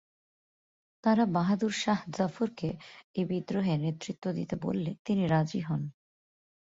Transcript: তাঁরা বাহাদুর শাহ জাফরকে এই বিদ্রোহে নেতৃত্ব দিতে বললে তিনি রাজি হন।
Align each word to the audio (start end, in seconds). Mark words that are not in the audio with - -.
তাঁরা 1.03 1.25
বাহাদুর 1.31 1.73
শাহ 1.81 1.99
জাফরকে 2.09 2.69
এই 3.15 3.25
বিদ্রোহে 3.25 3.73
নেতৃত্ব 3.77 4.25
দিতে 4.31 4.55
বললে 4.61 4.91
তিনি 5.05 5.23
রাজি 5.27 5.61
হন। 5.61 5.81